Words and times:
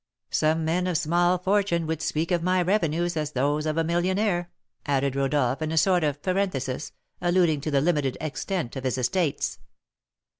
Some 0.31 0.65
men 0.65 0.87
of 0.87 0.97
small 0.97 1.37
fortune 1.37 1.85
would 1.85 2.01
speak 2.01 2.31
of 2.31 2.41
my 2.41 2.63
revenues 2.63 3.15
as 3.15 3.33
those 3.33 3.67
of 3.67 3.77
a 3.77 3.83
millionaire," 3.83 4.49
added 4.87 5.15
Rodolph, 5.15 5.61
in 5.61 5.71
a 5.71 5.77
sort 5.77 6.03
of 6.03 6.23
parenthesis, 6.23 6.91
alluding 7.21 7.61
to 7.61 7.69
the 7.69 7.81
limited 7.81 8.17
extent 8.19 8.75
of 8.75 8.83
his 8.83 8.97
estates. 8.97 9.59